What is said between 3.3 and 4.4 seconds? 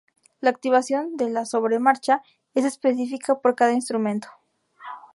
para cada instrumento.